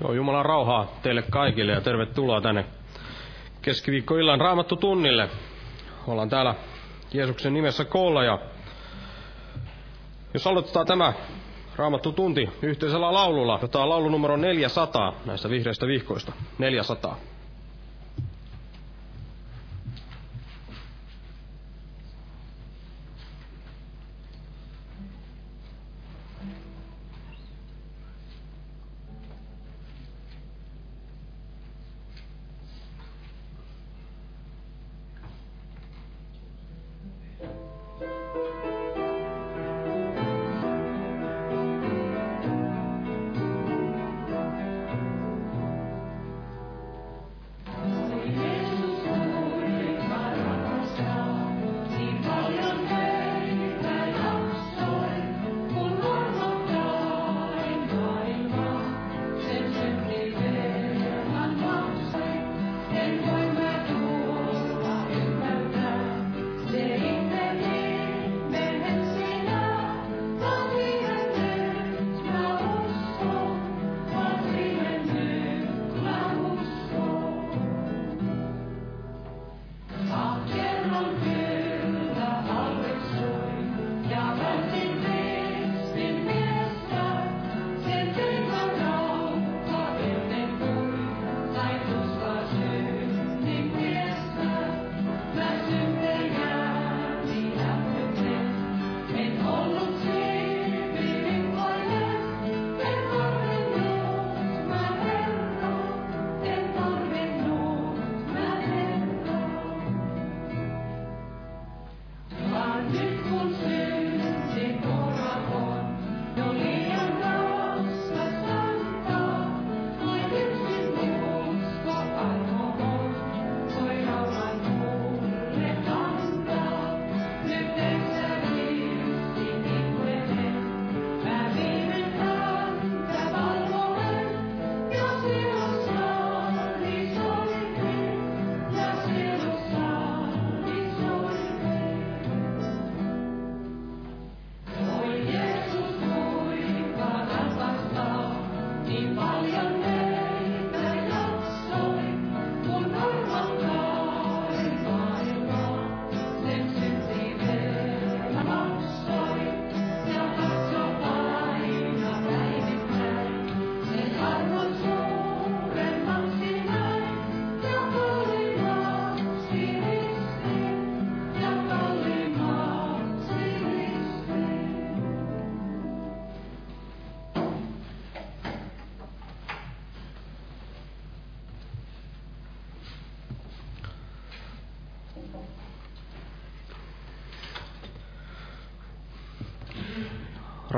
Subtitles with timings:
[0.00, 2.64] Joo, Jumalan rauhaa teille kaikille ja tervetuloa tänne
[3.62, 5.28] keskiviikkoillan raamattu tunnille.
[6.06, 6.54] Ollaan täällä
[7.12, 8.38] Jeesuksen nimessä koolla ja
[10.34, 11.12] jos aloitetaan tämä
[11.76, 16.32] raamattu tunti yhteisellä laululla, jota on laulu numero 400 näistä vihreistä vihkoista.
[16.58, 17.16] 400.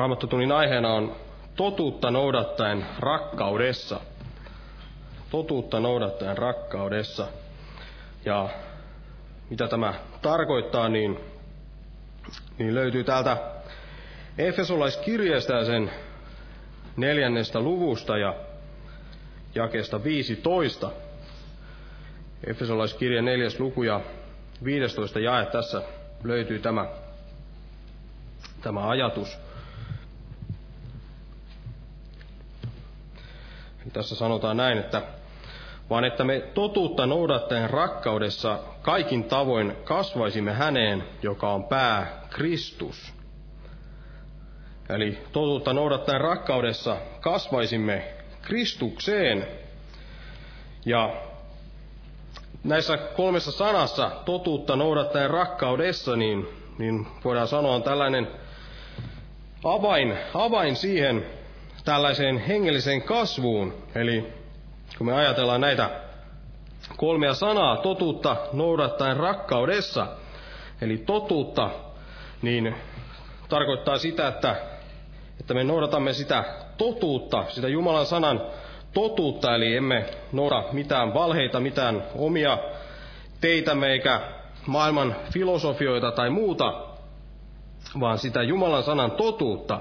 [0.03, 1.17] Raamattotunnin aiheena on
[1.57, 4.01] totuutta noudattaen rakkaudessa.
[5.31, 7.27] Totuutta noudattaen rakkaudessa.
[8.25, 8.49] Ja
[9.51, 11.21] mitä tämä tarkoittaa, niin,
[12.59, 13.37] niin löytyy täältä
[14.39, 15.91] Efesolaiskirjeestä ja sen
[16.97, 18.35] neljännestä luvusta ja
[19.55, 20.91] jakeesta 15.
[22.47, 24.01] Efesolaiskirja neljäs luku ja
[24.65, 25.83] 15 jae tässä
[26.25, 26.87] löytyy tämä,
[28.63, 29.52] tämä ajatus.
[33.93, 35.03] Tässä sanotaan näin, että
[35.91, 43.13] vaan että me totuutta noudattaen rakkaudessa kaikin tavoin kasvaisimme häneen, joka on pää Kristus.
[44.89, 48.05] Eli totuutta noudattaen rakkaudessa kasvaisimme
[48.43, 49.47] Kristukseen.
[50.87, 51.11] Ja
[52.65, 56.49] näissä kolmessa sanassa, totuutta noudattaen rakkaudessa, niin,
[56.79, 58.29] niin voidaan sanoa on tällainen
[59.65, 61.27] avain, avain siihen,
[61.85, 63.75] tällaiseen hengelliseen kasvuun.
[63.95, 64.33] Eli
[64.99, 65.91] kun me ajatellaan näitä
[66.97, 70.07] kolmea sanaa, totuutta noudattaen rakkaudessa,
[70.81, 71.71] eli totuutta,
[72.43, 72.75] niin
[73.49, 74.57] tarkoittaa sitä, että,
[75.41, 76.45] että me noudatamme sitä
[76.77, 78.43] totuutta, sitä Jumalan sanan
[78.93, 82.59] totuutta, eli emme nouda mitään valheita, mitään omia
[83.41, 84.21] teitämme eikä
[84.67, 86.87] maailman filosofioita tai muuta,
[88.01, 89.81] vaan sitä Jumalan sanan totuutta.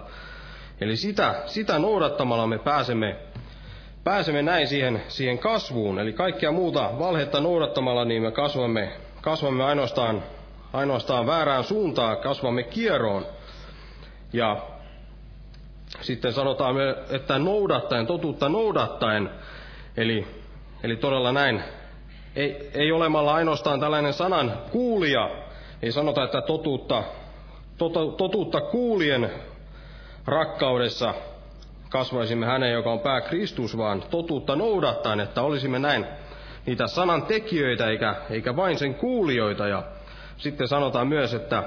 [0.81, 3.15] Eli sitä, sitä noudattamalla me pääsemme,
[4.03, 5.99] pääsemme näin siihen, siihen kasvuun.
[5.99, 8.91] Eli kaikkea muuta valhetta noudattamalla niin me kasvamme,
[9.21, 10.23] kasvamme ainoastaan,
[10.73, 13.25] ainoastaan väärään suuntaan, kasvamme kieroon.
[14.33, 14.57] Ja
[16.01, 16.75] sitten sanotaan,
[17.09, 19.29] että noudattaen, totuutta noudattaen,
[19.97, 20.27] eli,
[20.83, 21.63] eli todella näin,
[22.35, 25.29] ei, ei olemalla ainoastaan tällainen sanan kuulija,
[25.81, 27.03] ei sanota, että totuutta,
[27.77, 29.31] to, totuutta kuulien
[30.25, 31.13] rakkaudessa
[31.89, 36.05] kasvaisimme hänen, joka on pää Kristus, vaan totuutta noudattaen, että olisimme näin
[36.65, 39.67] niitä sanan tekijöitä eikä, eikä vain sen kuulijoita.
[39.67, 39.83] Ja
[40.37, 41.63] sitten sanotaan myös, että,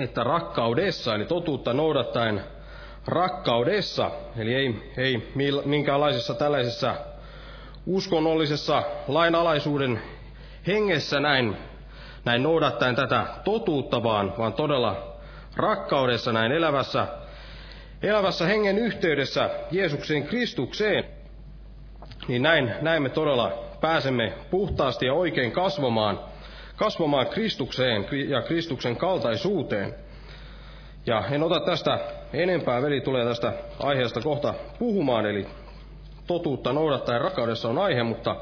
[0.00, 2.40] että rakkaudessa, eli totuutta noudattaen
[3.06, 5.32] rakkaudessa, eli ei, ei
[5.64, 6.94] minkäänlaisessa tällaisessa
[7.86, 10.02] uskonnollisessa lainalaisuuden
[10.66, 11.56] hengessä näin,
[12.24, 15.16] näin noudattaen tätä totuutta, vaan, vaan todella
[15.56, 17.06] rakkaudessa näin elävässä,
[18.02, 21.04] elävässä hengen yhteydessä Jeesukseen Kristukseen,
[22.28, 26.20] niin näin, näin me todella pääsemme puhtaasti ja oikein kasvamaan,
[26.76, 29.94] kasvamaan Kristukseen ja Kristuksen kaltaisuuteen.
[31.06, 31.98] Ja en ota tästä
[32.32, 35.46] enempää, veli tulee tästä aiheesta kohta puhumaan, eli
[36.26, 38.36] totuutta noudattaa rakkaudessa on aihe, mutta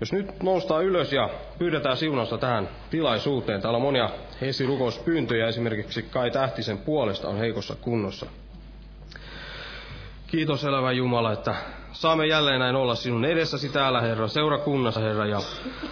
[0.00, 3.60] jos nyt noustaan ylös ja pyydetään siunausta tähän tilaisuuteen.
[3.62, 4.10] Täällä on monia
[4.42, 8.26] esirukouspyyntöjä, esimerkiksi Kai Tähtisen puolesta on heikossa kunnossa.
[10.34, 11.54] Kiitos elävä Jumala, että
[11.92, 15.38] saamme jälleen näin olla sinun edessäsi täällä, Herra, seurakunnassa, Herra, ja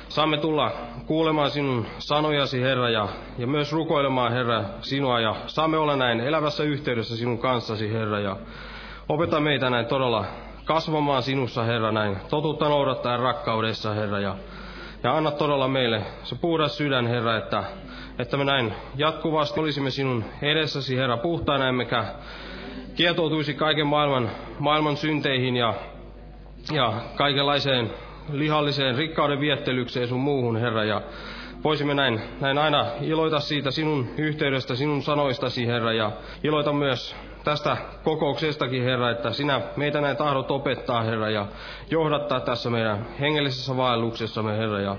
[0.09, 0.73] saamme tulla
[1.07, 3.09] kuulemaan sinun sanojasi, Herra, ja,
[3.39, 8.37] ja myös rukoilemaan, Herra, sinua, ja saamme olla näin elävässä yhteydessä sinun kanssasi, Herra, ja
[9.09, 10.25] opeta meitä näin todella
[10.65, 14.37] kasvamaan sinussa, Herra, näin totuutta noudattaa rakkaudessa, Herra, ja,
[15.03, 17.65] ja anna todella meille se puhdas sydän, Herra, että,
[18.19, 22.05] että me näin jatkuvasti olisimme sinun edessäsi, Herra, puhtaana, emmekä
[22.95, 25.75] kietoutuisi kaiken maailman, maailman synteihin ja,
[26.73, 27.91] ja kaikenlaiseen
[28.33, 31.03] lihalliseen rikkauden viettelykseen sun muuhun, Herra, ja
[31.65, 36.13] voisimme näin, näin aina iloita siitä sinun yhteydestä, sinun sanoistasi, Herra, ja
[36.45, 41.47] iloita myös tästä kokouksestakin, Herra, että sinä meitä näin tahdot opettaa, Herra, ja
[41.91, 44.97] johdattaa tässä meidän hengellisessä vaelluksessamme, Herra, ja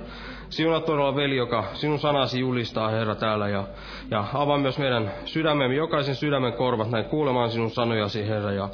[0.53, 3.49] Siunaa todella veli, joka sinun sanasi julistaa, Herra, täällä.
[3.49, 3.63] Ja,
[4.11, 8.51] ja avaa myös meidän sydämemme, jokaisen sydämen korvat näin kuulemaan sinun sanojasi, Herra.
[8.51, 8.69] Ja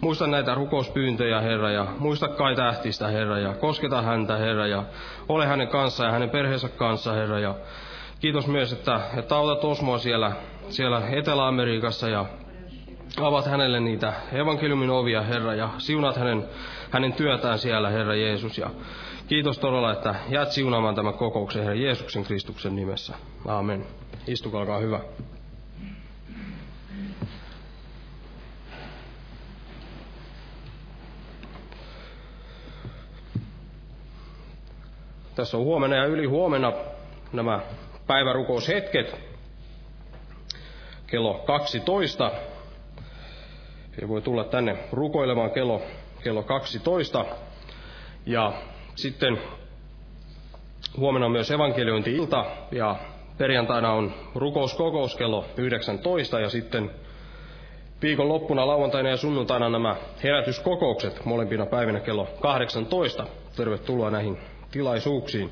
[0.00, 4.84] muista näitä rukouspyyntöjä, Herra, ja muista kai tähtistä, Herra, ja kosketa häntä, Herra, ja
[5.28, 7.38] ole hänen kanssaan ja hänen perheensä kanssa, Herra.
[7.38, 7.54] Ja
[8.20, 10.32] kiitos myös, että, että autat Osmoa siellä,
[10.68, 12.26] siellä Etelä-Amerikassa ja
[13.20, 16.44] avat hänelle niitä evankeliumin ovia, Herra, ja siunat hänen,
[16.90, 18.58] hänen työtään siellä, Herra Jeesus.
[18.58, 18.70] Ja
[19.28, 23.14] Kiitos todella, että jäät siunaamaan tämän kokouksen Herran Jeesuksen Kristuksen nimessä.
[23.46, 23.86] Aamen.
[24.26, 25.00] Istukaa, hyvä.
[35.34, 36.72] Tässä on huomenna ja yli huomenna
[37.32, 37.60] nämä
[38.06, 39.20] päivärukoushetket
[41.06, 42.32] kello 12.
[44.00, 45.82] Ja voi tulla tänne rukoilemaan kello,
[46.22, 47.24] kello 12.
[48.26, 48.52] Ja
[48.94, 49.38] sitten
[50.96, 52.96] huomenna on myös evankeliointi-ilta ja
[53.38, 56.90] perjantaina on rukouskokous kello 19 ja sitten
[58.02, 63.26] viikon loppuna lauantaina ja sunnuntaina nämä herätyskokoukset molempina päivinä kello 18.
[63.56, 64.38] Tervetuloa näihin
[64.70, 65.50] tilaisuuksiin.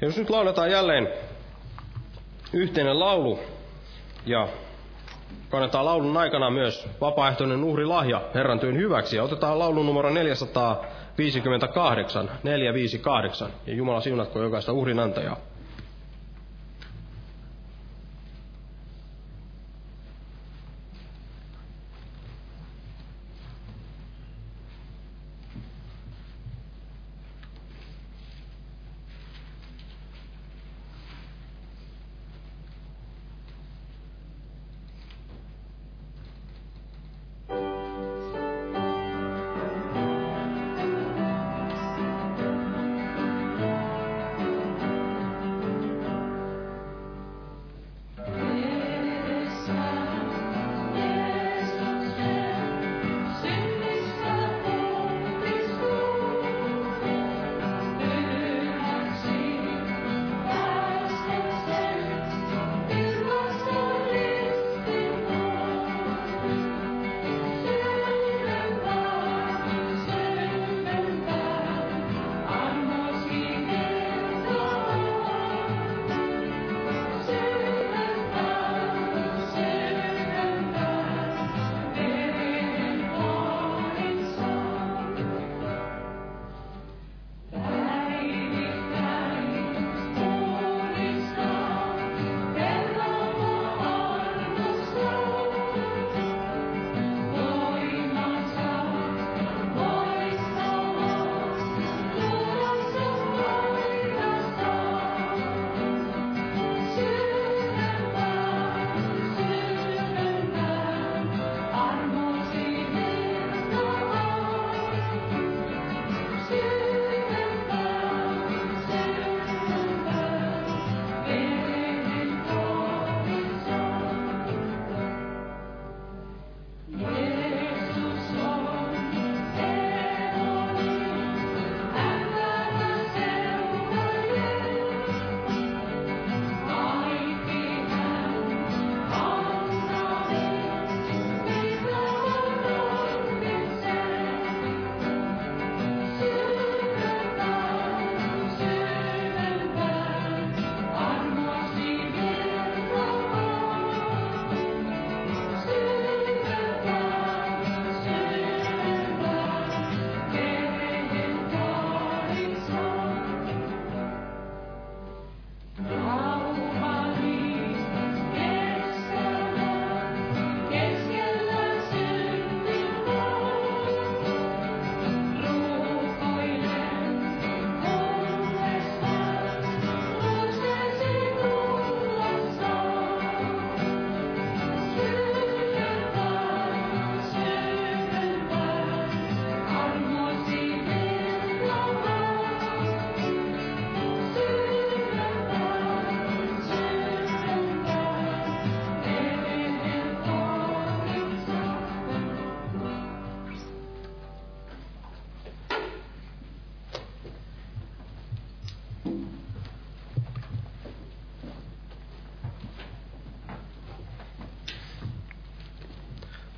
[0.00, 1.08] Ja jos nyt lauletaan jälleen
[2.52, 3.38] yhteinen laulu
[4.26, 4.48] ja
[5.48, 10.84] kannetaan laulun aikana myös vapaaehtoinen uhrilahja Herran työn hyväksi ja otetaan laulun numero 400
[11.18, 13.50] 58, 458.
[13.66, 15.36] Ja Jumala siunatko jokaista uhrinantajaa.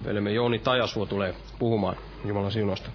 [0.04, 2.90] Veljemme Jouni Tajasuo tulee puhumaan Jumalan siunosta.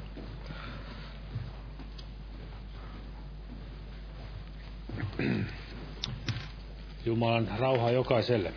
[7.05, 8.53] Jumalan rauha jokaiselle.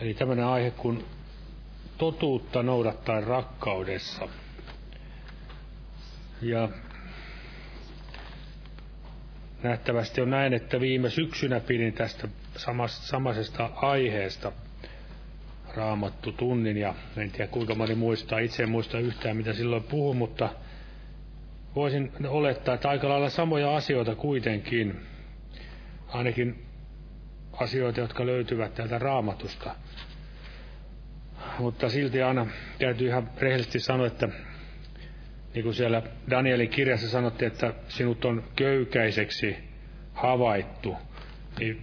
[0.00, 1.04] Eli tämmöinen aihe kuin
[1.98, 4.28] totuutta noudattaa rakkaudessa.
[6.42, 6.68] Ja
[9.62, 14.52] nähtävästi on näin, että viime syksynä pidin tästä samasta, aiheesta
[15.76, 20.16] raamattu tunnin ja en tiedä kuinka moni muistaa, itse en muista yhtään mitä silloin puhun,
[20.16, 20.48] mutta
[21.74, 25.00] voisin olettaa, että aika lailla samoja asioita kuitenkin,
[26.08, 26.64] ainakin
[27.52, 29.74] asioita, jotka löytyvät täältä raamatusta.
[31.58, 32.46] Mutta silti aina
[32.78, 34.28] täytyy ihan rehellisesti sanoa, että
[35.54, 39.56] niin kuin siellä Danielin kirjassa sanottiin, että sinut on köykäiseksi
[40.12, 40.96] havaittu,
[41.58, 41.82] niin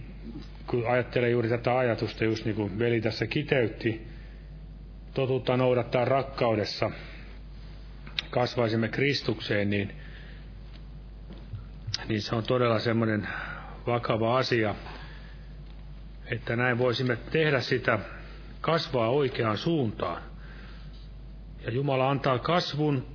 [0.66, 4.06] kun ajattelee juuri tätä ajatusta, just niin kuin veli tässä kiteytti,
[5.14, 6.90] totuutta noudattaa rakkaudessa,
[8.30, 9.94] kasvaisimme Kristukseen, niin,
[12.08, 13.28] niin se on todella semmoinen
[13.86, 14.74] vakava asia,
[16.30, 17.98] että näin voisimme tehdä sitä
[18.60, 20.22] kasvaa oikeaan suuntaan.
[21.64, 23.06] Ja Jumala antaa kasvun,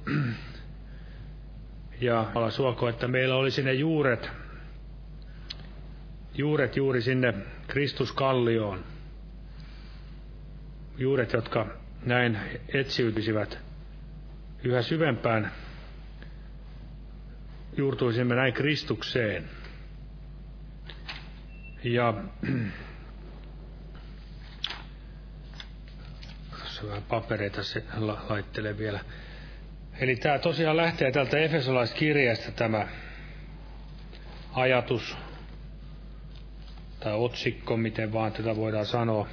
[2.02, 4.32] ja Jumala suoko, että meillä olisi ne juuret,
[6.34, 7.34] juuret juuri sinne
[7.68, 8.84] Kristuskallioon.
[10.98, 11.68] Juuret, jotka
[12.06, 12.38] näin
[12.74, 13.60] etsiytyisivät
[14.64, 15.52] yhä syvempään,
[17.78, 19.50] juurtuisimme näin Kristukseen.
[21.84, 22.14] Ja
[26.58, 29.00] tuossa vähän papereita se la, laittele vielä.
[30.00, 32.88] Eli tämä tosiaan lähtee tältä Efesolaiskirjasta tämä
[34.54, 35.18] ajatus
[37.04, 39.28] tai otsikko, miten vaan tätä voidaan sanoa.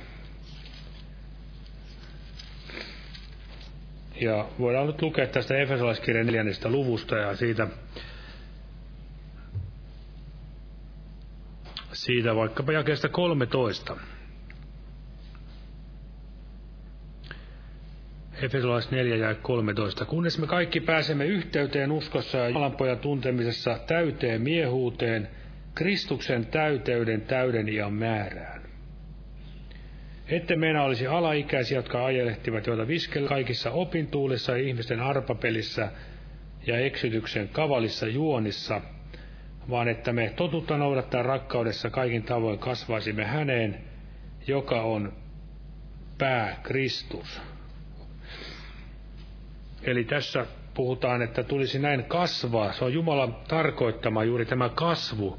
[4.20, 7.68] Ja voidaan nyt lukea tästä Efesolaiskirjan neljännestä luvusta ja siitä,
[11.92, 13.96] siitä vaikkapa jakeesta 13.
[18.42, 20.04] Efesolais 4 ja 13.
[20.04, 25.28] Kunnes me kaikki pääsemme yhteyteen uskossa ja Jumalanpojan tuntemisessa täyteen miehuuteen,
[25.74, 28.62] Kristuksen täyteyden täyden iän määrään.
[30.28, 35.92] Ette meidän olisi alaikäisiä, jotka ajelehtivat, joita viskellä kaikissa opintuulissa ja ihmisten arpapelissä
[36.66, 38.80] ja eksytyksen kavalissa juonissa,
[39.70, 43.80] vaan että me totutta noudattaa rakkaudessa kaikin tavoin kasvaisimme häneen,
[44.46, 45.12] joka on
[46.18, 47.40] pää Kristus.
[49.82, 52.72] Eli tässä puhutaan, että tulisi näin kasvaa.
[52.72, 55.38] Se on Jumalan tarkoittama juuri tämä kasvu.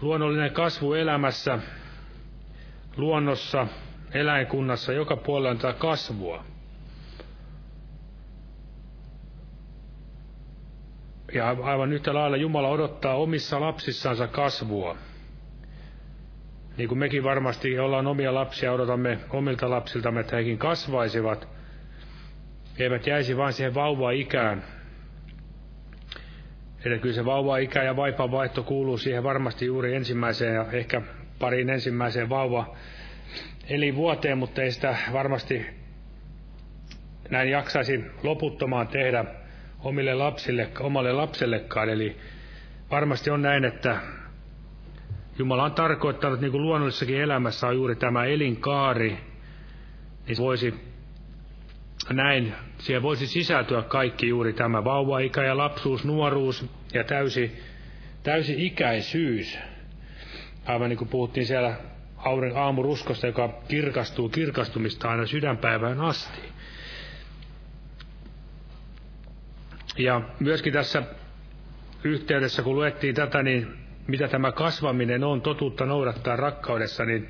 [0.00, 1.58] Luonnollinen kasvu elämässä,
[2.96, 3.66] luonnossa,
[4.14, 6.44] eläinkunnassa, joka puolella on tätä kasvua.
[11.34, 14.96] Ja aivan yhtä lailla Jumala odottaa omissa lapsissansa kasvua.
[16.76, 21.48] Niin kuin mekin varmasti ollaan omia lapsia, odotamme omilta lapsiltamme, että hekin kasvaisivat–
[22.78, 24.64] eivät jäisi vain siihen vauva-ikään.
[26.86, 31.02] Eli kyllä se vauva-ikä ja vaipan vaihto kuuluu siihen varmasti juuri ensimmäiseen ja ehkä
[31.38, 32.76] pariin ensimmäiseen vauva
[33.94, 35.66] vuoteen, mutta ei sitä varmasti
[37.30, 39.24] näin jaksaisi loputtomaan tehdä
[39.84, 41.88] omille lapsille, omalle lapsellekaan.
[41.88, 42.16] Eli
[42.90, 43.96] varmasti on näin, että
[45.38, 49.18] Jumala on tarkoittanut, niin kuin luonnollisessakin elämässä on juuri tämä elinkaari,
[50.26, 50.74] niin voisi
[52.10, 57.62] näin siihen voisi sisältyä kaikki juuri tämä vauva-ikä ja lapsuus, nuoruus ja täysi,
[58.22, 59.58] täysi ikäisyys.
[60.66, 61.76] Aivan niin kuin puhuttiin siellä
[62.54, 66.40] aamuruskosta, joka kirkastuu kirkastumista aina sydänpäivään asti.
[69.98, 71.02] Ja myöskin tässä
[72.04, 73.66] yhteydessä, kun luettiin tätä, niin
[74.06, 77.28] mitä tämä kasvaminen on, totuutta noudattaa rakkaudessa, niin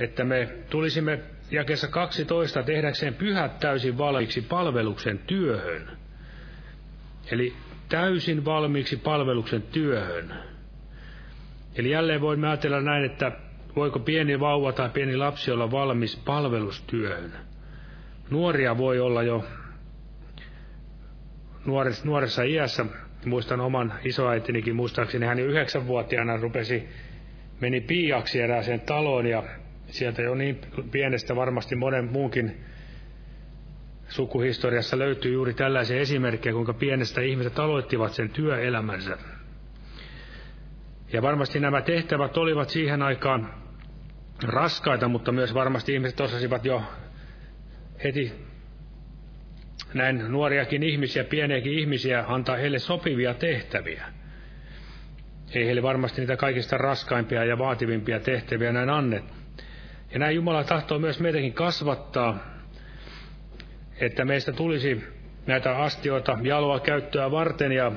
[0.00, 1.20] että me tulisimme
[1.54, 5.90] jakessa 12 tehdäkseen pyhät täysin valmiiksi palveluksen työhön.
[7.32, 7.52] Eli
[7.88, 10.34] täysin valmiiksi palveluksen työhön.
[11.76, 13.32] Eli jälleen voimme ajatella näin, että
[13.76, 17.32] voiko pieni vauva tai pieni lapsi olla valmis palvelustyöhön.
[18.30, 19.44] Nuoria voi olla jo
[21.64, 22.86] nuoressa, nuoressa iässä.
[23.24, 26.88] Muistan oman isoäitinikin, muistaakseni hän jo yhdeksänvuotiaana rupesi,
[27.60, 29.42] meni piiaksi erääseen taloon ja
[29.86, 32.64] sieltä jo niin pienestä varmasti monen muunkin
[34.08, 39.18] sukuhistoriassa löytyy juuri tällaisia esimerkkejä, kuinka pienestä ihmiset aloittivat sen työelämänsä.
[41.12, 43.54] Ja varmasti nämä tehtävät olivat siihen aikaan
[44.42, 46.82] raskaita, mutta myös varmasti ihmiset osasivat jo
[48.04, 48.32] heti
[49.94, 54.06] näin nuoriakin ihmisiä, pieniäkin ihmisiä, antaa heille sopivia tehtäviä.
[55.54, 59.24] Ei heille varmasti niitä kaikista raskaimpia ja vaativimpia tehtäviä näin annet.
[60.12, 62.38] Ja näin Jumala tahtoo myös meitäkin kasvattaa,
[64.00, 65.04] että meistä tulisi
[65.46, 67.92] näitä astioita jaloa käyttöä varten ja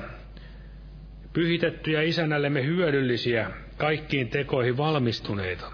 [1.32, 5.72] pyhitettyjä isännällemme hyödyllisiä, kaikkiin tekoihin valmistuneita.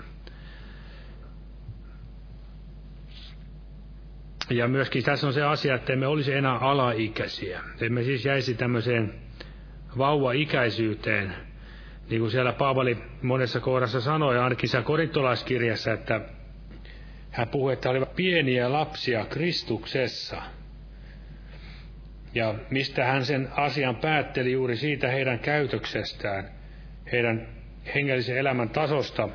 [4.51, 7.61] Ja myöskin tässä on se asia, että emme olisi enää alaikäisiä.
[7.81, 9.14] Emme siis jäisi tämmöiseen
[9.99, 11.35] vauva-ikäisyyteen,
[12.11, 16.21] niin kuin siellä Paavali monessa kohdassa sanoi, ainakin siellä korintolaiskirjassa, että
[17.31, 20.43] hän puhui, että olivat pieniä lapsia Kristuksessa.
[22.35, 26.51] Ja mistä hän sen asian päätteli juuri siitä heidän käytöksestään,
[27.12, 27.49] heidän
[27.95, 29.29] hengellisen elämän tasosta,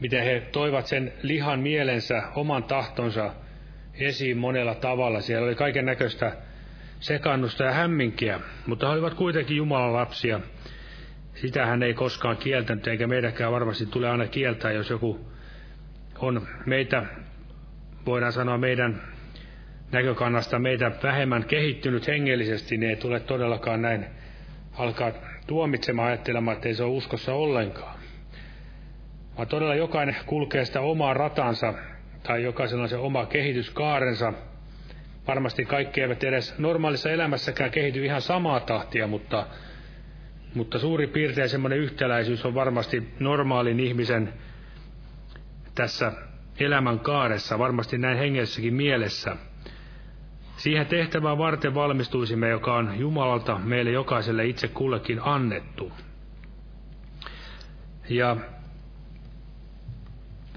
[0.00, 3.34] miten he toivat sen lihan mielensä, oman tahtonsa
[3.94, 5.20] esiin monella tavalla.
[5.20, 6.36] Siellä oli kaiken näköistä
[7.04, 10.40] sekannusta ja hämminkiä, mutta he olivat kuitenkin Jumalan lapsia.
[11.34, 15.28] Sitä hän ei koskaan kieltänyt, eikä meidänkään varmasti tule aina kieltää, jos joku
[16.18, 17.02] on meitä,
[18.06, 19.02] voidaan sanoa meidän
[19.92, 24.06] näkökannasta meitä vähemmän kehittynyt hengellisesti, niin ei tule todellakaan näin
[24.72, 25.12] alkaa
[25.46, 27.98] tuomitsemaan ajattelemaan, että ei se ole uskossa ollenkaan.
[29.36, 31.74] Vaan todella jokainen kulkee sitä omaa ratansa,
[32.22, 34.32] tai jokaisella on se oma kehityskaarensa.
[35.26, 39.46] Varmasti kaikki eivät edes normaalissa elämässäkään kehity ihan samaa tahtia, mutta,
[40.54, 44.32] mutta suuri piirtein semmoinen yhtäläisyys on varmasti normaalin ihmisen
[45.74, 46.12] tässä
[46.60, 49.36] elämän kaaressa, varmasti näin hengellisessäkin mielessä.
[50.56, 55.92] Siihen tehtävään varten valmistuisimme, joka on Jumalalta meille jokaiselle itse kullekin annettu.
[58.08, 58.36] Ja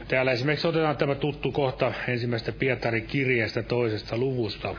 [0.07, 4.75] täällä esimerkiksi otetaan tämä tuttu kohta ensimmäistä Pietarin kirjeestä toisesta luvusta.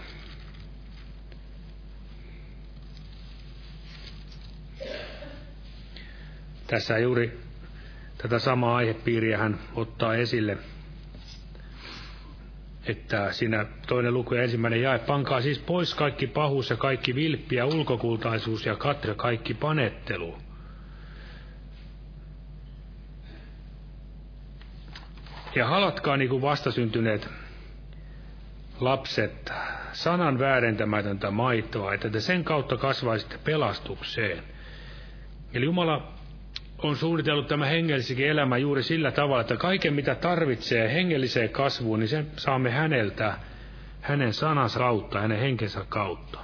[6.66, 7.38] Tässä juuri
[8.18, 10.58] tätä samaa aihepiiriä hän ottaa esille,
[12.86, 17.56] että siinä toinen luku ja ensimmäinen jae, pankaa siis pois kaikki pahuus ja kaikki vilppi
[17.56, 20.47] ja ulkokultaisuus ja katre, kaikki panettelu.
[25.58, 27.28] Ja halatkaa niin kuin vastasyntyneet
[28.80, 29.52] lapset
[29.92, 34.42] sanan väärentämätöntä maitoa, että te sen kautta kasvaisitte pelastukseen.
[35.54, 36.12] Eli Jumala
[36.82, 42.08] on suunnitellut tämä hengelliskin elämä juuri sillä tavalla, että kaiken mitä tarvitsee hengelliseen kasvuun, niin
[42.08, 43.34] sen saamme häneltä,
[44.00, 46.38] hänen sanansa kautta, hänen henkensä kautta.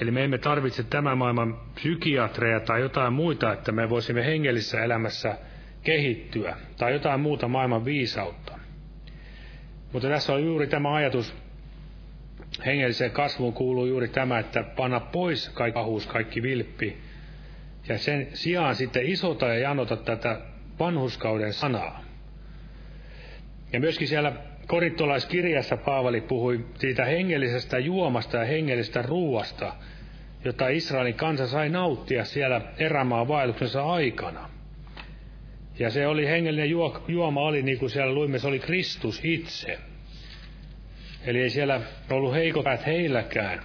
[0.00, 5.38] Eli me emme tarvitse tämän maailman psykiatreja tai jotain muita, että me voisimme hengellisessä elämässä
[5.88, 8.58] kehittyä, tai jotain muuta maailman viisautta.
[9.92, 11.34] Mutta tässä on juuri tämä ajatus,
[12.66, 16.96] hengelliseen kasvuun kuuluu juuri tämä, että panna pois kaikki pahuus, kaikki vilppi,
[17.88, 20.40] ja sen sijaan sitten isota ja janota tätä
[20.78, 22.04] vanhuskauden sanaa.
[23.72, 24.32] Ja myöskin siellä
[24.66, 29.74] korintolaiskirjassa Paavali puhui siitä hengellisestä juomasta ja hengellisestä ruuasta,
[30.44, 34.57] jota Israelin kansa sai nauttia siellä erämaa vaelluksensa aikana.
[35.78, 36.70] Ja se oli hengellinen
[37.08, 39.78] juoma, oli niin kuin siellä luimme, se oli Kristus itse.
[41.24, 43.62] Eli ei siellä ollut heikopäät heilläkään.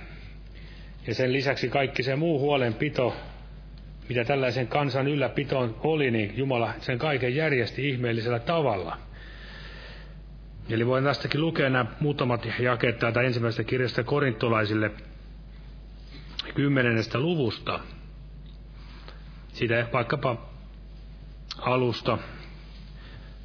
[1.07, 3.15] Ja sen lisäksi kaikki se muu huolenpito
[4.09, 8.97] mitä tällaisen kansan ylläpitoon oli, niin Jumala sen kaiken järjesti ihmeellisellä tavalla.
[10.69, 14.91] Eli voin tästäkin lukea nämä muutamat jakeet täältä ensimmäisestä kirjasta korintolaisille
[16.55, 17.79] kymmenennestä luvusta.
[19.47, 20.52] Siitä vaikkapa
[21.57, 22.17] alusta.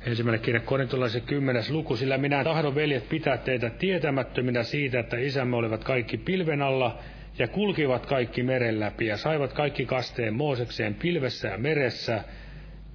[0.06, 5.56] Ensimmäinen kirja korintolaisen kymmenes luku, sillä minä tahdon veljet pitää teitä tietämättöminä siitä, että isämme
[5.56, 6.98] olivat kaikki pilven alla,
[7.38, 12.24] ja kulkivat kaikki meren läpi ja saivat kaikki kasteen Moosekseen pilvessä ja meressä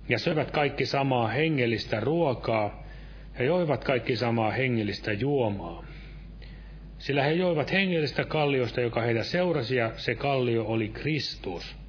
[0.09, 2.83] ja söivät kaikki samaa hengellistä ruokaa
[3.39, 5.83] ja joivat kaikki samaa hengellistä juomaa.
[6.97, 11.82] Sillä he joivat hengellistä kalliosta, joka heitä seurasi, ja se kallio oli Kristus.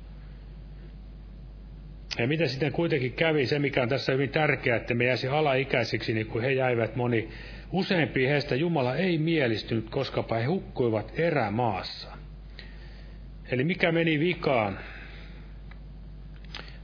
[2.18, 6.14] Ja mitä sitten kuitenkin kävi, se mikä on tässä hyvin tärkeää, että me jäisi alaikäisiksi,
[6.14, 7.28] niin kuin he jäivät moni,
[7.72, 12.08] useampi heistä Jumala ei mielistynyt, koska he hukkuivat erämaassa.
[13.50, 14.78] Eli mikä meni vikaan?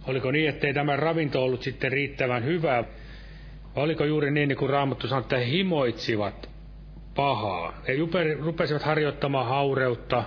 [0.06, 2.84] Oliko niin, ettei tämä ravinto ollut sitten riittävän hyvä?
[3.76, 6.50] Vai oliko juuri niin, niin kuin Raamattu sanoi, että he himoitsivat
[7.14, 7.82] pahaa?
[7.88, 7.92] He
[8.40, 10.24] rupesivat harjoittamaan haureutta,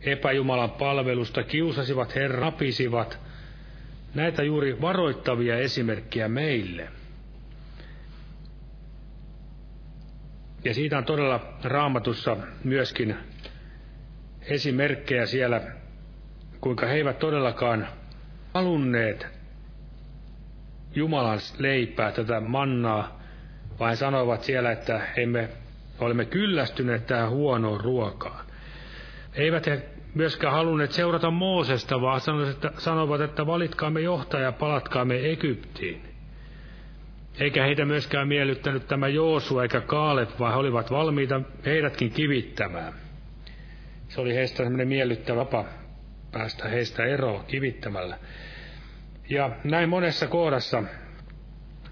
[0.00, 3.25] epäjumalan palvelusta, kiusasivat Herran, napisivat.
[4.16, 6.88] Näitä juuri varoittavia esimerkkejä meille.
[10.66, 13.16] ja siitä on todella raamatussa myöskin
[14.42, 15.60] esimerkkejä siellä,
[16.60, 17.88] kuinka he eivät todellakaan
[18.54, 19.26] halunneet
[20.94, 23.20] Jumalan leipää, tätä mannaa,
[23.78, 25.48] vaan sanoivat siellä, että emme
[25.98, 28.46] olemme kyllästyneet tähän huonoon ruokaan.
[29.34, 29.82] Eivät he
[30.16, 32.20] myöskään halunneet seurata Moosesta, vaan
[32.78, 36.02] sanovat, että valitkaamme johtaja, palatkaamme Egyptiin.
[37.40, 42.92] Eikä heitä myöskään miellyttänyt tämä Joosu eikä Kaaleb, vaan he olivat valmiita heidätkin kivittämään.
[44.08, 45.64] Se oli heistä semmoinen miellyttävä vapa
[46.32, 48.18] päästä heistä eroon kivittämällä.
[49.30, 50.82] Ja näin monessa kohdassa,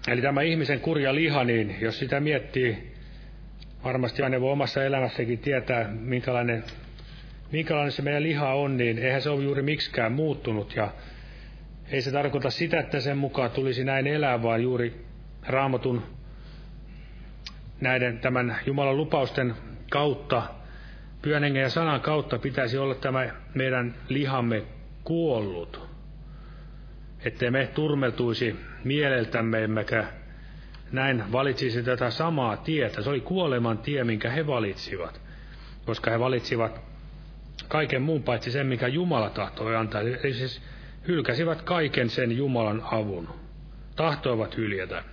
[0.07, 2.91] eli tämä ihmisen kurja liha, niin jos sitä miettii,
[3.83, 6.63] varmasti aina voi omassa elämässäkin tietää, minkälainen,
[7.51, 10.75] minkälainen se meidän liha on, niin eihän se ole juuri miksikään muuttunut.
[10.75, 10.91] Ja
[11.91, 15.05] ei se tarkoita sitä, että sen mukaan tulisi näin elää, vaan juuri
[15.47, 16.03] raamatun
[17.81, 19.55] näiden tämän Jumalan lupausten
[19.89, 20.43] kautta,
[21.21, 24.63] pyhän ja sanan kautta pitäisi olla tämä meidän lihamme
[25.03, 25.95] kuollut
[27.25, 30.05] ettei me turmeltuisi mieleltämme, emmekä
[30.91, 33.01] näin valitsisi tätä samaa tietä.
[33.01, 35.21] Se oli kuoleman tie, minkä he valitsivat,
[35.85, 36.81] koska he valitsivat
[37.67, 40.01] kaiken muun paitsi sen, mikä Jumala tahtoi antaa.
[40.01, 40.61] Eli siis
[41.07, 43.29] hylkäsivät kaiken sen Jumalan avun.
[43.95, 45.03] Tahtoivat hyljätä.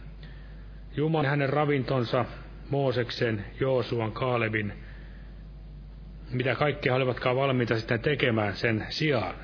[0.97, 2.25] Jumalan hänen ravintonsa,
[2.71, 4.73] Mooseksen, Joosuan, Kaalebin,
[6.31, 9.35] mitä kaikkea olivatkaan valmiita sitten tekemään sen sijaan.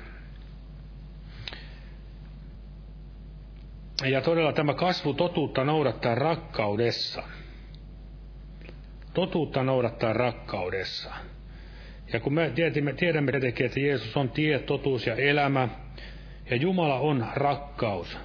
[4.05, 7.23] Ja todella tämä kasvu totuutta noudattaa rakkaudessa.
[9.13, 11.13] Totuutta noudattaa rakkaudessa.
[12.13, 15.67] Ja kun me tiedämme, tiedämme tietenkin, että Jeesus on tie, totuus ja elämä,
[16.49, 18.17] ja Jumala on rakkaus,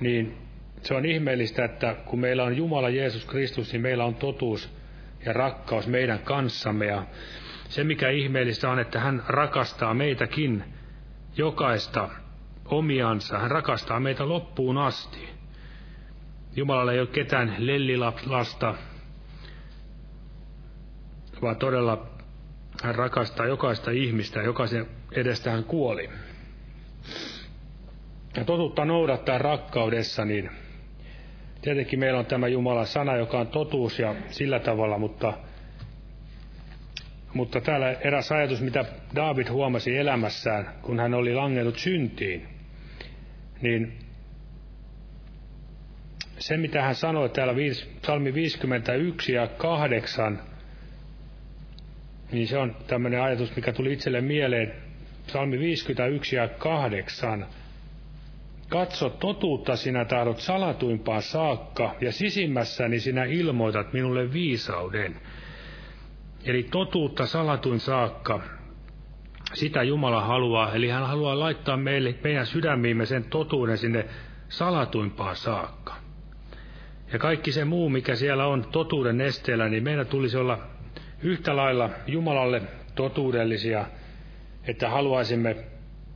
[0.00, 0.36] niin
[0.82, 4.72] se on ihmeellistä, että kun meillä on Jumala Jeesus Kristus, niin meillä on totuus
[5.24, 6.86] ja rakkaus meidän kanssamme.
[6.86, 7.06] Ja
[7.68, 10.64] se, mikä ihmeellistä on, että hän rakastaa meitäkin,
[11.36, 12.08] jokaista
[12.64, 13.38] omiansa.
[13.38, 15.28] Hän rakastaa meitä loppuun asti.
[16.56, 18.74] Jumalalla ei ole ketään lellilasta,
[21.42, 22.06] vaan todella
[22.84, 26.10] hän rakastaa jokaista ihmistä jokaisen edestä hän kuoli.
[28.36, 30.50] Ja totuutta noudattaa rakkaudessa, niin
[31.62, 35.32] tietenkin meillä on tämä Jumalan sana, joka on totuus ja sillä tavalla, mutta,
[37.34, 42.48] mutta täällä eräs ajatus, mitä David huomasi elämässään, kun hän oli langennut syntiin
[43.62, 43.98] niin
[46.38, 47.54] se, mitä hän sanoi täällä
[48.00, 50.53] psalmi 51 ja 8,
[52.32, 54.74] niin se on tämmöinen ajatus, mikä tuli itselle mieleen.
[55.26, 57.46] Psalmi 51 ja 8.
[58.68, 65.16] Katso totuutta sinä tahdot salatuimpaan saakka, ja sisimmässäni sinä ilmoitat minulle viisauden.
[66.44, 68.40] Eli totuutta salatuin saakka,
[69.54, 74.06] sitä Jumala haluaa, eli hän haluaa laittaa meille, meidän sydämiimme sen totuuden sinne
[74.48, 75.94] salatuimpaan saakka.
[77.12, 80.58] Ja kaikki se muu, mikä siellä on totuuden esteellä, niin meidän tulisi olla
[81.24, 82.62] yhtä lailla Jumalalle
[82.94, 83.86] totuudellisia,
[84.66, 85.56] että haluaisimme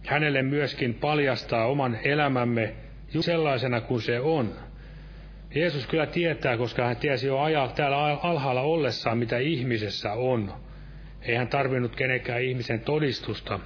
[0.07, 2.75] hänelle myöskin paljastaa oman elämämme
[3.21, 4.53] sellaisena kuin se on.
[5.55, 10.53] Jeesus kyllä tietää, koska hän tiesi jo ajaa täällä alhaalla ollessaan, mitä ihmisessä on.
[11.23, 13.61] Ei hän tarvinnut kenenkään ihmisen todistusta,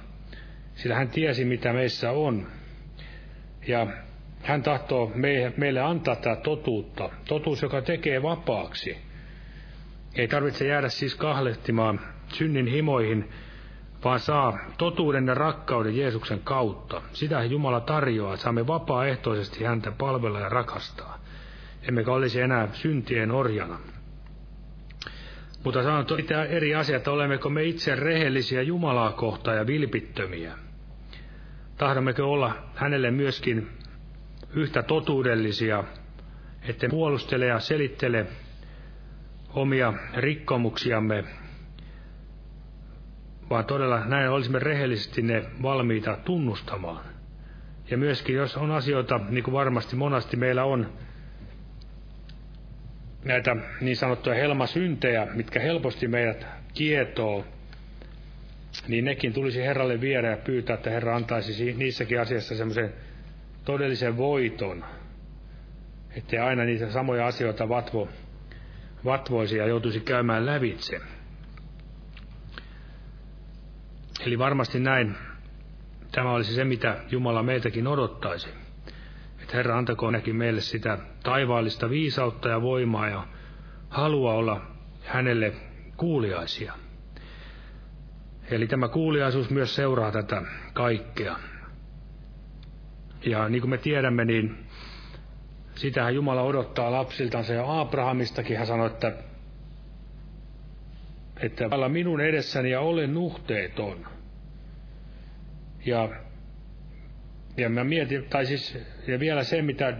[0.75, 2.47] sillä hän tiesi, mitä meissä on.
[3.67, 3.87] Ja
[4.41, 5.11] hän tahtoo
[5.57, 9.12] meille antaa tätä totuutta, totuus, joka tekee vapaaksi.
[10.15, 13.29] Ei tarvitse jäädä siis kahlehtimaan synnin himoihin,
[14.03, 17.01] vaan saa totuuden ja rakkauden Jeesuksen kautta.
[17.13, 21.19] Sitä Jumala tarjoaa, saamme vapaaehtoisesti häntä palvella ja rakastaa.
[21.87, 23.79] Emmekä olisi enää syntien orjana.
[25.63, 30.53] Mutta sanon pitää eri asia, että olemmeko me itse rehellisiä Jumalaa kohtaan ja vilpittömiä.
[31.77, 33.69] Tahdommeko olla hänelle myöskin
[34.55, 35.83] yhtä totuudellisia,
[36.67, 38.25] että puolustele ja selittele
[39.53, 41.23] omia rikkomuksiamme,
[43.49, 47.05] vaan todella näin olisimme rehellisesti ne valmiita tunnustamaan.
[47.89, 50.93] Ja myöskin jos on asioita, niin kuin varmasti monasti meillä on,
[53.25, 57.45] näitä niin sanottuja helmasyntejä, mitkä helposti meidät kietoo,
[58.87, 62.93] niin nekin tulisi Herralle viedä ja pyytää, että Herra antaisi niissäkin asiassa semmoisen
[63.65, 64.85] todellisen voiton,
[66.17, 68.09] ettei aina niitä samoja asioita vatvo,
[69.05, 71.01] vatvoisi ja joutuisi käymään lävitse.
[74.25, 75.15] Eli varmasti näin
[76.11, 78.49] tämä olisi se, mitä Jumala meiltäkin odottaisi.
[79.53, 83.27] Herra antakoon näkin meille sitä taivaallista viisautta ja voimaa ja
[83.89, 84.61] halua olla
[85.05, 85.53] hänelle
[85.97, 86.73] kuuliaisia.
[88.51, 90.41] Eli tämä kuuliaisuus myös seuraa tätä
[90.73, 91.39] kaikkea.
[93.25, 94.65] Ja niin kuin me tiedämme, niin
[95.75, 99.11] sitähän Jumala odottaa lapsiltansa ja Abrahamistakin hän sanoi, että,
[101.39, 104.07] että minun edessäni ja olen nuhteeton.
[105.85, 106.09] Ja,
[107.57, 109.93] ja mä mietin, tai siis, ja vielä se, mitä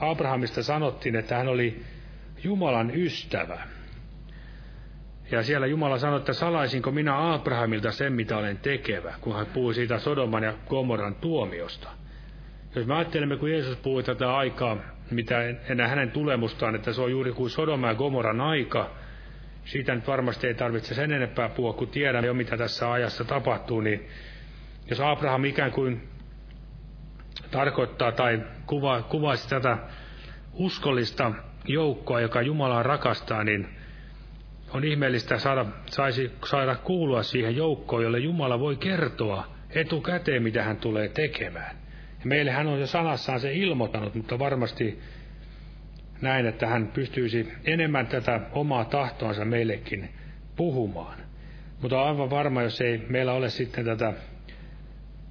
[0.00, 1.82] Abrahamista sanottiin, että hän oli
[2.44, 3.60] Jumalan ystävä.
[5.30, 9.74] Ja siellä Jumala sanoi, että salaisinko minä Abrahamilta sen, mitä olen tekevä, kun hän puhui
[9.74, 11.88] siitä Sodoman ja Gomoran tuomiosta.
[12.74, 14.76] Jos me ajattelemme, kun Jeesus puhui tätä aikaa,
[15.10, 15.36] mitä
[15.68, 18.90] enää hänen tulemustaan, että se on juuri kuin Sodoma ja Gomoran aika,
[19.64, 23.80] siitä nyt varmasti ei tarvitse sen enempää puhua, kun tiedämme jo, mitä tässä ajassa tapahtuu,
[23.80, 24.08] niin
[24.90, 26.08] jos Abraham ikään kuin
[27.50, 29.78] tarkoittaa tai kuva, kuvaisi tätä
[30.52, 31.32] uskollista
[31.64, 33.68] joukkoa, joka Jumalaa rakastaa, niin
[34.70, 40.76] on ihmeellistä saada, saisi saada kuulua siihen joukkoon, jolle Jumala voi kertoa etukäteen, mitä hän
[40.76, 41.76] tulee tekemään.
[42.26, 45.00] Meille hän on jo sanassaan se ilmoittanut, mutta varmasti
[46.20, 50.08] näin, että hän pystyisi enemmän tätä omaa tahtoansa meillekin
[50.56, 51.18] puhumaan.
[51.82, 54.12] Mutta on aivan varma, jos ei meillä ole sitten tätä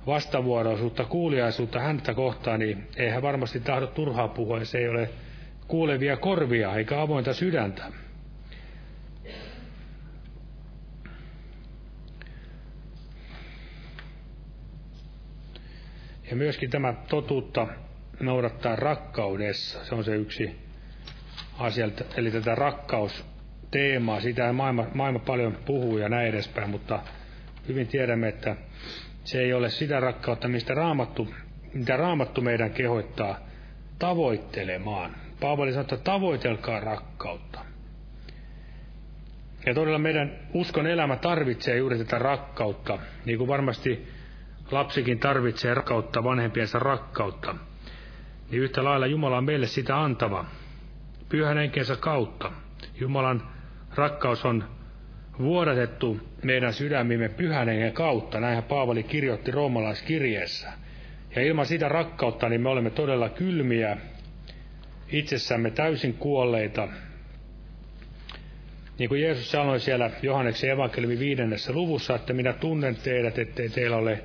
[0.08, 5.10] vastavuoroisuutta, kuuliaisuutta häntä kohtaan, niin ei hän varmasti tahdo turhaa puhua, ja se ei ole
[5.68, 7.84] kuulevia korvia eikä avointa sydäntä.
[16.30, 17.68] Ja myöskin tämä totuutta
[18.20, 20.56] noudattaa rakkaudessa, se on se yksi
[21.60, 27.00] asia, eli tätä rakkausteemaa, sitä maailma, maailma paljon puhuu ja näin edespäin, mutta
[27.68, 28.56] hyvin tiedämme, että
[29.24, 31.34] se ei ole sitä rakkautta, mistä raamattu,
[31.74, 33.40] mitä raamattu meidän kehoittaa
[34.00, 35.16] tavoittelemaan.
[35.40, 37.60] Paavali sanoo, että tavoitelkaa rakkautta.
[39.66, 44.15] Ja todella meidän uskon elämä tarvitsee juuri tätä rakkautta, niin kuin varmasti
[44.72, 47.56] lapsikin tarvitsee rakkautta, vanhempiensa rakkautta.
[48.52, 50.46] Niin yhtä lailla Jumala on meille sitä antava,
[51.30, 52.52] pyhän henkensä kautta.
[53.00, 53.48] Jumalan
[53.96, 54.64] rakkaus on
[55.40, 58.40] vuodatettu meidän sydämimme pyhän hengen kautta.
[58.40, 60.72] Näinhän Paavali kirjoitti roomalaiskirjeessä.
[61.36, 63.98] Ja ilman sitä rakkautta niin me olemme todella kylmiä,
[65.12, 66.88] itsessämme täysin kuolleita.
[68.98, 73.98] Niin kuin Jeesus sanoi siellä Johanneksen evankeliumin viidennessä luvussa, että minä tunnen teidät, ettei teillä
[73.98, 74.24] ole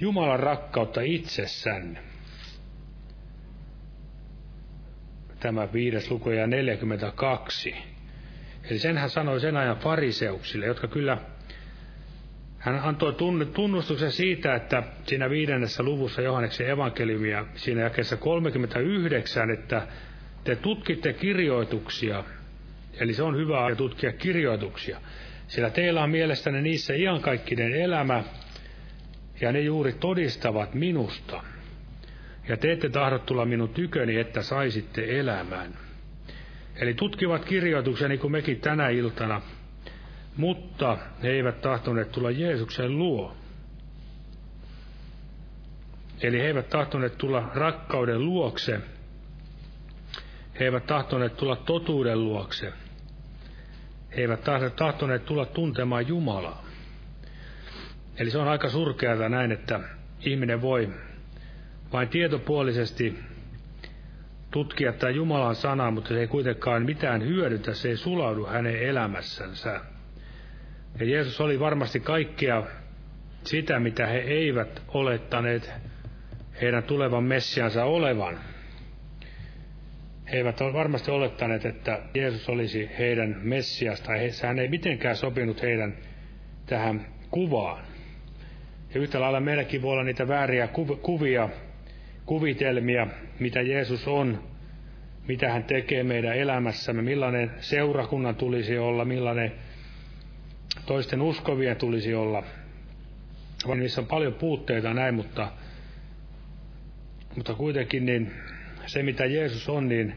[0.00, 1.98] Jumalan rakkautta itsessänne.
[5.40, 7.74] Tämä viides luku ja 42.
[8.70, 11.18] Eli sen hän sanoi sen ajan fariseuksille, jotka kyllä,
[12.58, 13.14] hän antoi
[13.54, 19.86] tunnustuksen siitä, että siinä viidennessä luvussa Johanneksen evankeliumia, siinä jakeessa 39, että
[20.44, 22.24] te tutkitte kirjoituksia,
[23.00, 25.00] eli se on hyvä tutkia kirjoituksia,
[25.48, 28.24] sillä teillä on mielestäni niissä iankaikkinen elämä,
[29.40, 31.42] ja ne juuri todistavat minusta.
[32.48, 35.74] Ja te ette tahdo tulla minun tyköni, että saisitte elämän.
[36.76, 39.42] Eli tutkivat kirjoituksia niin kuin mekin tänä iltana,
[40.36, 43.36] mutta he eivät tahtoneet tulla Jeesuksen luo.
[46.22, 48.80] Eli he eivät tahtoneet tulla rakkauden luokse.
[50.60, 52.72] He eivät tahtoneet tulla totuuden luokse.
[54.16, 54.40] He eivät
[54.76, 56.65] tahtoneet tulla tuntemaan Jumalaa.
[58.18, 59.80] Eli se on aika surkeata näin, että
[60.20, 60.90] ihminen voi
[61.92, 63.18] vain tietopuolisesti
[64.50, 69.80] tutkia tämä Jumalan sana, mutta se ei kuitenkaan mitään hyödytä, se ei sulaudu hänen elämässänsä.
[71.00, 72.62] Ja Jeesus oli varmasti kaikkea
[73.44, 75.72] sitä, mitä he eivät olettaneet
[76.60, 78.38] heidän tulevan Messiansa olevan.
[80.32, 85.62] He eivät ole varmasti olettaneet, että Jeesus olisi heidän Messiasta, tai hän ei mitenkään sopinut
[85.62, 85.94] heidän
[86.66, 87.95] tähän kuvaan.
[88.96, 90.68] Ja yhtä lailla meilläkin voi olla niitä vääriä
[91.02, 91.48] kuvia,
[92.26, 93.06] kuvitelmia,
[93.40, 94.44] mitä Jeesus on,
[95.28, 99.52] mitä hän tekee meidän elämässämme, millainen seurakunnan tulisi olla, millainen
[100.86, 102.42] toisten uskovien tulisi olla.
[103.66, 105.52] Vaan niissä on paljon puutteita näin, mutta,
[107.36, 108.32] mutta kuitenkin niin
[108.86, 110.14] se, mitä Jeesus on, niin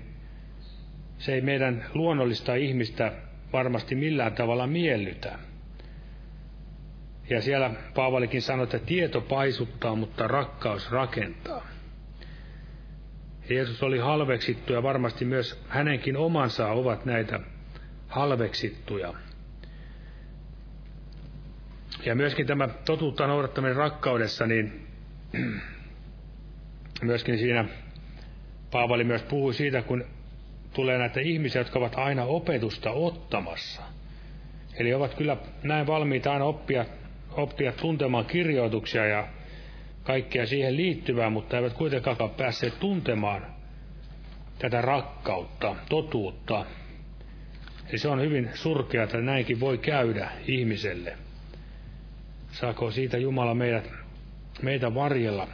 [1.18, 3.12] se ei meidän luonnollista ihmistä
[3.54, 5.49] varmasti millään tavalla miellytä.
[7.30, 11.68] Ja siellä Paavalikin sanoi, että tieto paisuttaa, mutta rakkaus rakentaa.
[13.50, 17.40] Jeesus oli halveksittu ja varmasti myös hänenkin omansa ovat näitä
[18.08, 19.14] halveksittuja.
[22.06, 24.88] Ja myöskin tämä totuutta noudattaminen rakkaudessa, niin
[27.02, 27.66] myöskin siinä
[28.72, 30.06] Paavali myös puhui siitä, kun
[30.74, 33.82] tulee näitä ihmisiä, jotka ovat aina opetusta ottamassa.
[34.76, 36.86] Eli ovat kyllä näin valmiita aina oppia,
[37.32, 39.28] oppia tuntemaan kirjoituksia ja
[40.04, 43.46] kaikkea siihen liittyvää, mutta eivät kuitenkaan päässeet tuntemaan
[44.60, 46.66] tätä rakkautta, totuutta.
[47.90, 51.18] Eli se on hyvin surkea, että näinkin voi käydä ihmiselle.
[52.52, 53.92] Saako siitä Jumala meidät,
[54.62, 55.48] meitä varjella.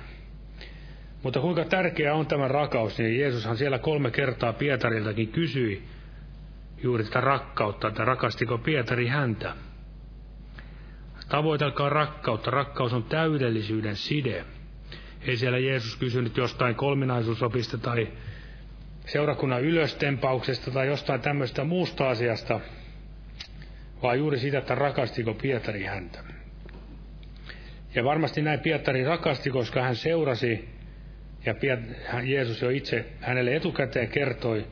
[1.24, 5.84] Mutta kuinka tärkeää on tämä rakaus, niin Jeesushan siellä kolme kertaa Pietariltakin kysyi
[6.84, 9.54] juuri tätä rakkautta, että rakastiko Pietari häntä.
[11.30, 12.52] Tavoitelkaa rakkautta.
[12.52, 14.46] Rakkaus on täydellisyyden side.
[15.22, 18.08] Ei siellä Jeesus kysynyt jostain kolminaisuusopista tai
[19.06, 22.60] seurakunnan ylöstempauksesta tai jostain tämmöistä muusta asiasta,
[24.04, 26.20] vaan juuri sitä, että rakastiko Pietari häntä.
[27.96, 30.70] Ja varmasti näin Pietari rakasti, koska hän seurasi,
[31.46, 31.56] ja
[32.24, 34.68] Jeesus jo itse hänelle etukäteen kertoi,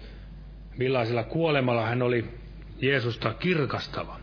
[0.78, 2.26] millaisella kuolemalla hän oli
[2.82, 4.23] Jeesusta kirkastava.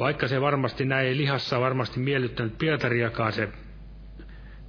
[0.00, 3.48] Vaikka se varmasti näin lihassa varmasti miellyttänyt Pietariakaan se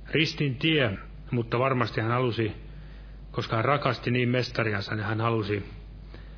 [0.10, 0.98] ristin tie,
[1.32, 2.52] mutta varmasti hän halusi,
[3.32, 5.64] koska hän rakasti niin mestariansa, niin hän halusi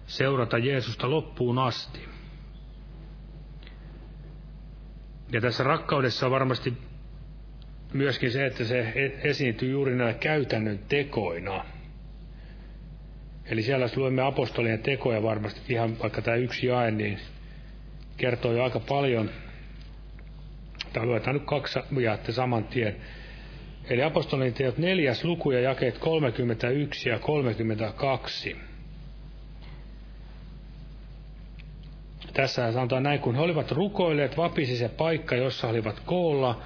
[0.07, 1.99] seurata Jeesusta loppuun asti.
[5.31, 6.73] Ja tässä rakkaudessa on varmasti
[7.93, 11.65] myöskin se, että se esiintyy juuri näillä käytännön tekoina.
[13.45, 17.19] Eli siellä luemme apostolien tekoja varmasti, ihan vaikka tämä yksi jae, niin
[18.17, 19.29] kertoo jo aika paljon.
[20.93, 22.95] Tai luetaan nyt kaksi jaetta saman tien.
[23.89, 28.57] Eli apostolien teot neljäs luku ja jakeet 31 ja 32.
[32.33, 36.61] Tässä sanotaan näin, kun he olivat rukoilleet, vapisi se paikka, jossa olivat koolla,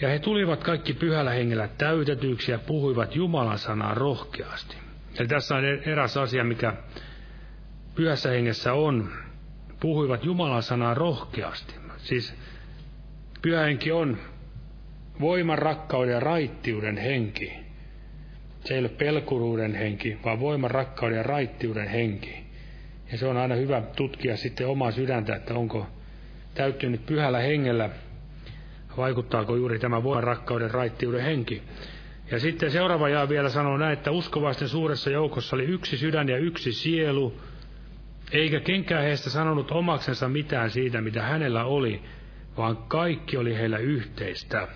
[0.00, 4.76] ja he tulivat kaikki pyhällä hengellä täytetyiksi ja puhuivat Jumalan sanaa rohkeasti.
[5.18, 6.72] Eli tässä on eräs asia, mikä
[7.94, 9.12] pyhässä hengessä on.
[9.80, 11.74] Puhuivat Jumalan sanaa rohkeasti.
[11.96, 12.34] Siis
[13.42, 14.18] pyhä henki on
[15.20, 17.52] voiman, rakkauden ja raittiuden henki.
[18.64, 22.48] Se ei ole pelkuruuden henki, vaan voiman, rakkauden ja raittiuden henki.
[23.12, 25.86] Ja se on aina hyvä tutkia sitten omaa sydäntä, että onko
[26.54, 27.90] täyttynyt pyhällä hengellä,
[28.96, 31.62] vaikuttaako juuri tämä voiman, rakkauden, raittiuden henki.
[32.30, 36.38] Ja sitten seuraava jaa vielä sanoo näin, että uskovaisten suuressa joukossa oli yksi sydän ja
[36.38, 37.40] yksi sielu,
[38.32, 42.02] eikä kenkään heistä sanonut omaksensa mitään siitä, mitä hänellä oli,
[42.56, 44.68] vaan kaikki oli heillä yhteistä.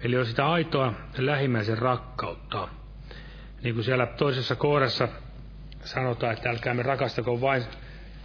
[0.00, 2.68] Eli on sitä aitoa lähimmäisen rakkautta.
[3.62, 5.08] Niin kuin siellä toisessa kohdassa
[5.84, 7.62] sanotaan, että älkäämme rakastako vain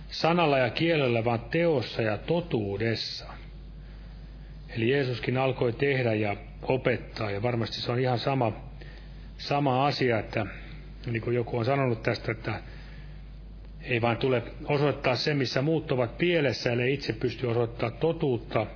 [0.07, 3.26] sanalla ja kielellä, vaan teossa ja totuudessa.
[4.69, 8.51] Eli Jeesuskin alkoi tehdä ja opettaa, ja varmasti se on ihan sama,
[9.38, 10.45] sama asia, että
[11.05, 12.59] niin kuin joku on sanonut tästä, että
[13.84, 18.67] ei vain tule osoittaa se, missä muut ovat pielessä, eli itse pysty osoittamaan totuutta,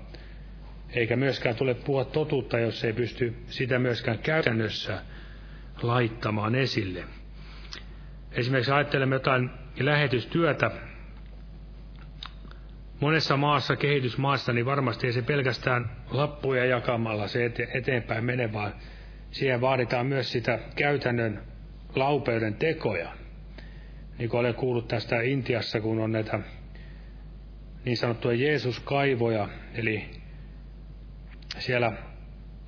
[0.93, 5.01] eikä myöskään tule puhua totuutta, jos ei pysty sitä myöskään käytännössä
[5.82, 7.03] laittamaan esille.
[8.32, 9.49] Esimerkiksi ajattelemme jotain
[9.80, 10.72] lähetystyötä
[12.99, 18.74] monessa maassa, kehitysmaassa, niin varmasti ei se pelkästään lappuja jakamalla se eteenpäin mene, vaan
[19.32, 21.41] siihen vaaditaan myös sitä käytännön
[21.95, 23.24] laupeuden tekoja.
[24.18, 26.39] Niin kuin olen kuullut tästä Intiassa, kun on näitä
[27.86, 30.05] niin sanottuja Jeesuskaivoja, eli
[31.57, 31.91] siellä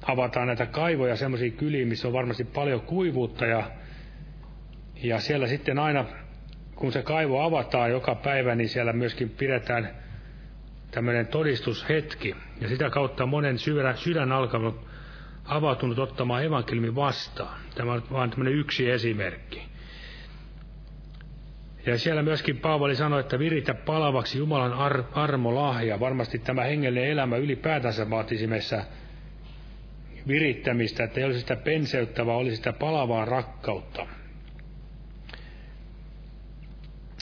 [0.02, 3.72] avataan näitä kaivoja semmoisiin kyliin, missä on varmasti paljon kuivuutta ja
[5.04, 6.06] ja siellä sitten aina,
[6.76, 9.90] kun se kaivo avataan joka päivä, niin siellä myöskin pidetään
[10.92, 12.36] tämmöinen todistushetki.
[12.62, 14.88] Ja sitä kautta monen sydän, sydän alkanut
[15.46, 17.60] avautunut ottamaan evankeliumin vastaan.
[17.76, 19.67] Tämä on vain tämmöinen yksi esimerkki.
[21.88, 26.00] Ja siellä myöskin Paavali sanoi, että viritä palavaksi Jumalan ar- armolahja.
[26.00, 28.84] Varmasti tämä hengellinen elämä ylipäätänsä vaatisi meissä
[30.28, 34.08] virittämistä, että ei olisi sitä penseyttä, vaan olisi sitä palavaa rakkautta.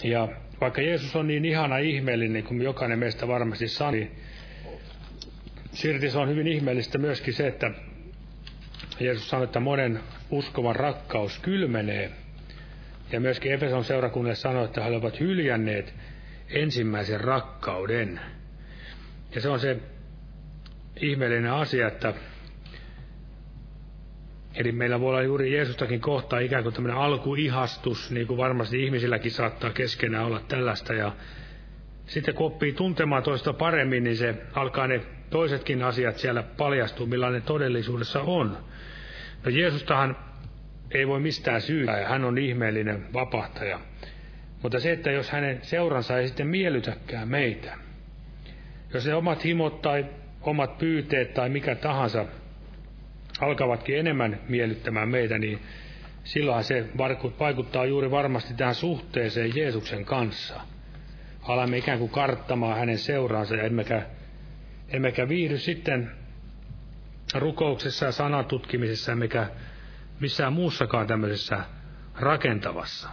[0.03, 0.27] Ja
[0.61, 4.11] vaikka Jeesus on niin ihana ihmeellinen kuin jokainen meistä varmasti saa, niin
[5.71, 7.71] silti se on hyvin ihmeellistä myöskin se, että
[8.99, 9.99] Jeesus sanoi, että monen
[10.29, 12.24] uskovan rakkaus kylmenee.
[13.11, 15.93] Ja myöskin Efeson seurakunnalle sanoi, että he ovat hyljänneet
[16.49, 18.19] ensimmäisen rakkauden.
[19.35, 19.77] Ja se on se
[21.01, 22.13] ihmeellinen asia, että
[24.55, 29.31] Eli meillä voi olla juuri Jeesustakin kohtaa ikään kuin tämmöinen alkuihastus, niin kuin varmasti ihmisilläkin
[29.31, 30.93] saattaa keskenään olla tällaista.
[30.93, 31.11] Ja
[32.05, 37.41] sitten kun oppii tuntemaan toista paremmin, niin se alkaa ne toisetkin asiat siellä paljastua, millainen
[37.41, 38.57] todellisuudessa on.
[39.45, 40.17] No Jeesustahan
[40.91, 43.79] ei voi mistään syytä ja hän on ihmeellinen vapahtaja.
[44.61, 47.77] Mutta se, että jos hänen seuransa ei sitten miellytäkään meitä,
[48.93, 50.05] jos ne omat himot tai
[50.41, 52.25] omat pyyteet tai mikä tahansa
[53.41, 55.59] alkavatkin enemmän miellyttämään meitä, niin
[56.23, 56.85] silloin se
[57.39, 60.61] vaikuttaa juuri varmasti tähän suhteeseen Jeesuksen kanssa.
[61.41, 64.01] Alamme ikään kuin karttamaan hänen seuraansa ja emmekä,
[64.89, 66.11] emmekä viihdy sitten
[67.33, 69.47] rukouksessa ja sanatutkimisessa, emmekä
[70.19, 71.59] missään muussakaan tämmöisessä
[72.19, 73.09] rakentavassa.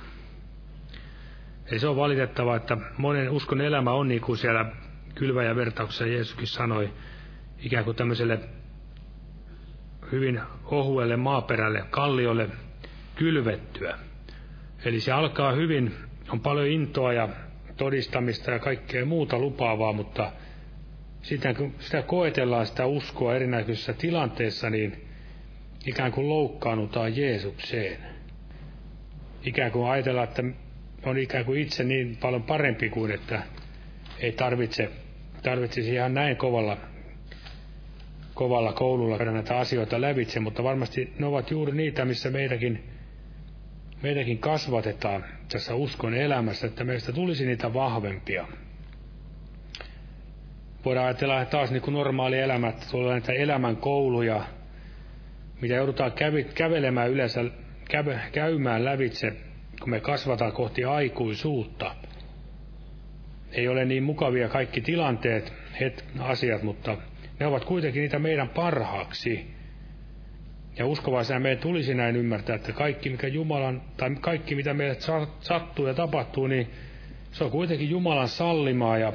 [1.67, 4.73] Eli se on valitettavaa, että monen uskon elämä on niin kuin siellä
[5.15, 6.93] kylväjä vertauksessa Jeesuskin sanoi,
[7.59, 8.41] ikään kuin tämmöiselle
[10.13, 12.49] hyvin ohuelle maaperälle, kalliolle
[13.15, 13.99] kylvettyä.
[14.85, 15.95] Eli se alkaa hyvin,
[16.29, 17.29] on paljon intoa ja
[17.77, 20.33] todistamista ja kaikkea muuta lupaavaa, mutta
[21.23, 25.12] sitä, kun sitä koetellaan sitä uskoa erinäköisissä tilanteissa, niin
[25.87, 27.99] ikään kuin loukkaannutaan Jeesukseen.
[29.45, 30.43] Ikään kuin ajatellaan, että
[31.05, 33.43] on ikään kuin itse niin paljon parempi kuin, että
[34.21, 34.91] ei tarvitse,
[35.43, 36.77] tarvitsisi ihan näin kovalla,
[38.35, 42.85] kovalla koululla käydä näitä asioita lävitse, mutta varmasti ne ovat juuri niitä, missä meidänkin,
[44.03, 48.49] meidänkin kasvatetaan tässä uskon elämässä, että meistä tulisi niitä vahvempia.
[50.85, 54.45] Voidaan ajatella taas niin kuin normaali elämä, että tulee näitä elämän kouluja,
[55.63, 57.45] mitä joudutaan kävi, kävelemään yleensä,
[57.91, 59.33] käy, käymään lävitse,
[59.81, 61.95] kun me kasvataan kohti aikuisuutta.
[63.53, 66.97] Ei ole niin mukavia kaikki tilanteet, het, asiat, mutta
[67.41, 69.47] ne ovat kuitenkin niitä meidän parhaaksi.
[70.79, 74.97] Ja uskovaisena meidän tulisi näin ymmärtää, että kaikki, mikä Jumalan, tai kaikki mitä meille
[75.41, 76.71] sattuu ja tapahtuu, niin
[77.33, 79.13] se on kuitenkin Jumalan sallimaa ja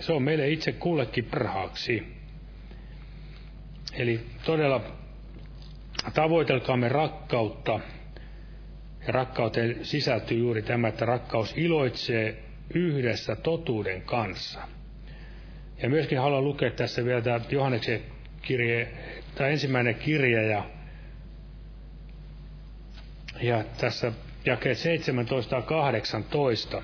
[0.00, 2.06] se on meille itse kullekin parhaaksi.
[3.94, 4.80] Eli todella
[6.14, 7.80] tavoitelkaamme rakkautta.
[9.06, 12.42] Ja rakkauteen sisältyy juuri tämä, että rakkaus iloitsee
[12.74, 14.60] yhdessä totuuden kanssa.
[15.82, 18.00] Ja myöskin haluan lukea tässä vielä tämä Johanneksen
[18.42, 18.88] kirje,
[19.34, 20.64] tämä ensimmäinen kirje ja,
[23.42, 24.12] ja tässä
[24.44, 26.82] jakeet 17 ja 18.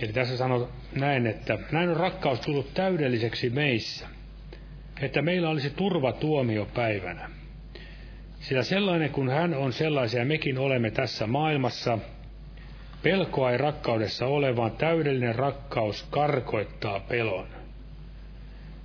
[0.00, 4.06] Eli tässä sanoo näin, että näin on rakkaus tullut täydelliseksi meissä,
[5.04, 7.30] että meillä olisi turva tuomiopäivänä.
[8.40, 11.98] Sillä sellainen kuin hän on sellaisia mekin olemme tässä maailmassa,
[13.02, 17.46] pelkoa ei rakkaudessa ole, vaan täydellinen rakkaus karkoittaa pelon.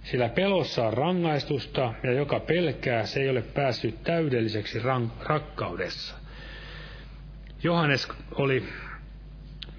[0.03, 4.80] Sillä pelossa on rangaistusta, ja joka pelkää, se ei ole päässyt täydelliseksi
[5.26, 6.15] rakkaudessa.
[7.63, 8.63] Johannes oli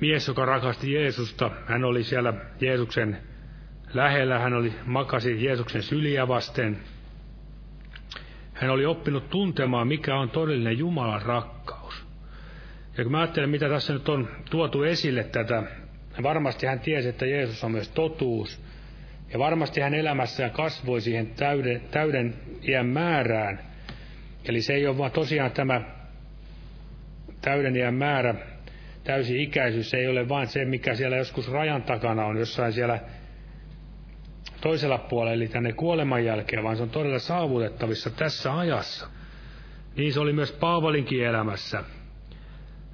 [0.00, 1.50] mies, joka rakasti Jeesusta.
[1.66, 3.18] Hän oli siellä Jeesuksen
[3.94, 6.78] lähellä, hän oli makasi Jeesuksen syliä vasten.
[8.54, 12.06] Hän oli oppinut tuntemaan, mikä on todellinen Jumalan rakkaus.
[12.98, 15.62] Ja kun mä ajattelen, mitä tässä nyt on tuotu esille tätä,
[16.22, 18.60] varmasti hän tiesi, että Jeesus on myös totuus.
[19.32, 22.34] Ja varmasti hän elämässään kasvoi siihen täyden, täyden
[22.68, 23.60] iän määrään.
[24.44, 25.80] Eli se ei ole vaan tosiaan tämä
[27.42, 28.34] täyden iän määrä,
[29.04, 32.98] täysi-ikäisyys ei ole vain se, mikä siellä joskus rajan takana on, jossain siellä
[34.60, 39.08] toisella puolella, eli tänne kuoleman jälkeen, vaan se on todella saavutettavissa tässä ajassa.
[39.96, 41.84] Niin se oli myös Paavalinkin elämässä.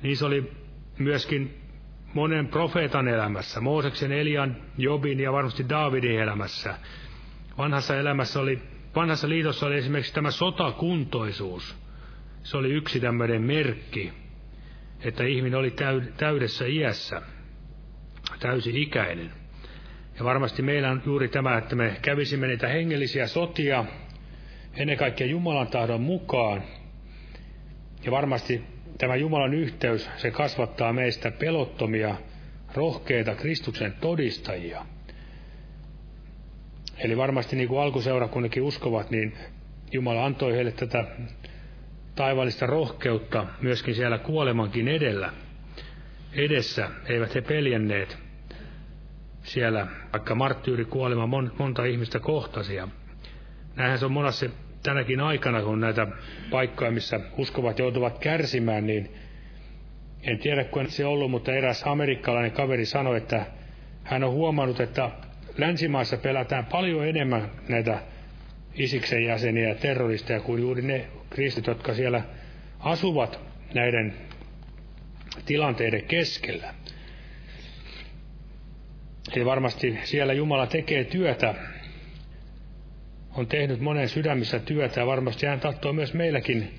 [0.03, 0.53] Niin se oli
[0.99, 1.61] myöskin
[2.15, 6.75] monen profeetan elämässä, Mooseksen, Elian, Jobin ja varmasti Daavidin elämässä.
[7.59, 8.63] Vanhassa elämässä oli,
[8.97, 11.77] vanhassa liitossa oli esimerkiksi tämä sotakuntoisuus.
[12.43, 14.13] Se oli yksi tämmöinen merkki,
[15.01, 15.75] että ihminen oli
[16.17, 17.23] täydessä iässä,
[18.41, 19.46] täysi-ikäinen.
[20.19, 23.85] Ja varmasti meillä on juuri tämä, että me kävisimme niitä hengellisiä sotia
[24.77, 26.63] ennen kaikkea Jumalan tahdon mukaan.
[28.05, 28.63] Ja varmasti
[28.99, 32.15] tämä Jumalan yhteys, se kasvattaa meistä pelottomia,
[32.75, 34.87] rohkeita Kristuksen todistajia.
[36.99, 39.33] Eli varmasti niin kuin alkuseurakunnakin uskovat, niin
[39.93, 41.05] Jumala antoi heille tätä
[42.15, 45.33] taivaallista rohkeutta myöskin siellä kuolemankin edellä,
[46.33, 46.91] edessä.
[47.07, 48.26] Eivät he peljänneet
[49.47, 52.89] siellä, vaikka marttyyrikuolema mon, monta ihmistä kohtasia.
[53.77, 54.47] Näinhän se on monassa
[54.83, 56.07] tänäkin aikana, kun näitä
[56.51, 59.11] paikkoja, missä uskovat joutuvat kärsimään, niin
[60.23, 63.47] en tiedä, kun se ollut, mutta eräs amerikkalainen kaveri sanoi, että
[64.05, 65.11] hän on huomannut, että
[65.59, 67.99] länsimaissa pelätään paljon enemmän näitä
[68.75, 72.23] Isiksen jäseniä ja terroristeja kuin juuri ne kristit, jotka siellä
[72.79, 73.41] asuvat
[73.75, 74.15] näiden
[75.47, 76.75] tilanteiden keskellä.
[79.35, 81.55] Eli varmasti siellä Jumala tekee työtä
[83.37, 86.71] on tehnyt monen sydämissä työtä ja varmasti hän tahtoo myös meilläkin,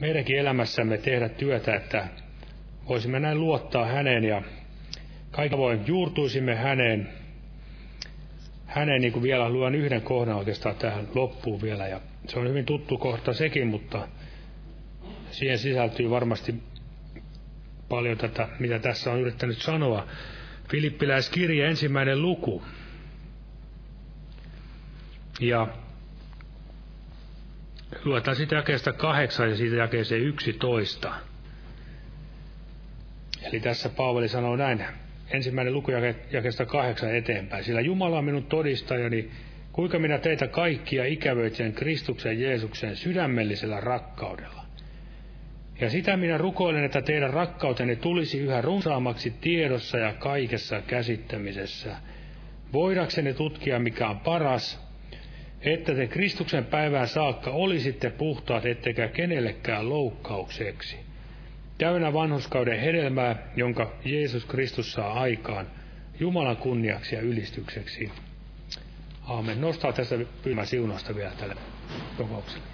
[0.00, 2.06] meidänkin elämässämme tehdä työtä, että
[2.88, 4.42] voisimme näin luottaa häneen ja
[5.30, 7.08] kaikki voin juurtuisimme häneen,
[8.66, 12.64] häneen niin kuin vielä luen yhden kohdan oikeastaan tähän loppuun vielä ja se on hyvin
[12.64, 14.08] tuttu kohta sekin, mutta
[15.30, 16.54] siihen sisältyy varmasti
[17.88, 20.06] paljon tätä, mitä tässä on yrittänyt sanoa.
[20.68, 22.62] Filippiläiskirja ensimmäinen luku.
[25.40, 25.68] Ja
[28.04, 31.14] luetaan sitten jakeesta kahdeksan ja siitä jakeeseen yksitoista.
[33.42, 34.84] Eli tässä Paavali sanoo näin,
[35.30, 35.90] ensimmäinen luku
[36.30, 37.64] jakeesta kahdeksan eteenpäin.
[37.64, 39.30] Sillä Jumala on minun todistajani,
[39.72, 44.63] kuinka minä teitä kaikkia ikävöitsen Kristuksen Jeesuksen sydämellisellä rakkaudella.
[45.84, 51.96] Ja sitä minä rukoilen, että teidän rakkautenne tulisi yhä runsaammaksi tiedossa ja kaikessa käsittämisessä,
[52.72, 54.80] voidaksenne tutkia, mikä on paras,
[55.60, 60.96] että te Kristuksen päivään saakka olisitte puhtaat, ettekä kenellekään loukkaukseksi.
[61.78, 65.66] Täynnä vanhuskauden hedelmää, jonka Jeesus Kristus saa aikaan,
[66.20, 68.10] Jumalan kunniaksi ja ylistykseksi.
[69.26, 69.60] Aamen.
[69.60, 71.56] Nostaa tässä pyymä siunasta vielä tälle
[72.16, 72.73] kokoukselle.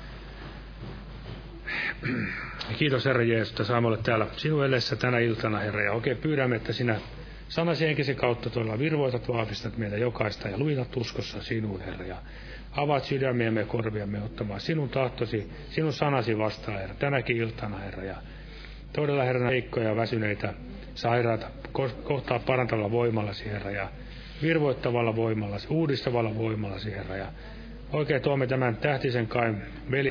[2.78, 5.82] Kiitos Herra Jeesus, että saamme olla täällä sinun edessä tänä iltana, Herra.
[5.82, 6.96] Ja oikein pyydämme, että sinä
[7.48, 12.06] sanasi henkisi kautta tuolla virvoitat, vahvistat meitä jokaista ja luitat uskossa sinuun, Herra.
[12.06, 12.16] Ja
[12.72, 18.04] avaat sydämiämme ja korviamme ottamaan sinun tahtosi, sinun sanasi vastaan, Herra, tänäkin iltana, Herra.
[18.04, 18.16] Ja
[18.92, 20.54] todella, Herra, heikkoja ja väsyneitä,
[20.94, 21.46] sairaata,
[22.04, 23.88] kohtaa parantavalla voimallasi, Herra, ja
[24.42, 27.16] virvoittavalla voimallasi, uudistavalla voimallasi, Herra.
[27.16, 27.26] Ja
[27.92, 29.54] oikein tuomme tämän tähtisen kai
[29.90, 30.10] veli,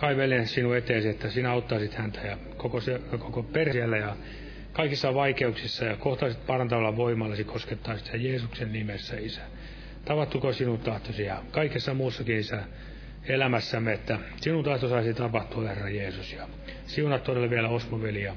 [0.00, 4.16] kai veljen sinun eteesi, että sinä auttaisit häntä ja koko, se, koko perheellä ja
[4.72, 9.40] kaikissa vaikeuksissa ja kohtaisit parantavalla voimallasi koskettaisit Jeesuksen nimessä, Isä.
[10.04, 12.62] Tavattuko sinun tahtosi ja kaikessa muussakin, Isä,
[13.28, 16.32] elämässämme, että sinun tahto saisi tapahtua, Herra Jeesus.
[16.32, 16.48] Ja
[16.86, 18.34] siunat todella vielä Osmoveli ja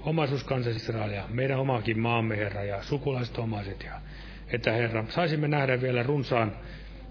[0.00, 3.82] omaisuus kansa Israelia, meidän omaakin maamme, Herra, ja sukulaiset omaiset.
[3.84, 4.00] Ja
[4.52, 6.56] että, Herra, saisimme nähdä vielä runsaan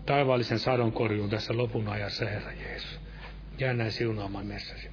[0.06, 3.07] taivaallisen sadonkorjuun tässä lopun ajassa, Herra Jeesus.
[3.60, 4.90] Jää näin siunaamaan messäsi.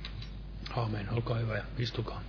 [0.76, 1.08] Aamen.
[1.12, 2.20] Olkaa hyvä ja istukaa.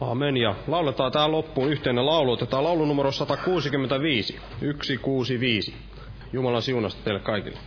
[0.00, 0.36] Amen.
[0.36, 2.32] Ja lauletaan tähän loppuun yhteinen laulu.
[2.32, 4.40] Otetaan laulu numero 165.
[4.60, 5.74] 165.
[6.32, 7.58] Jumalan siunasta teille kaikille.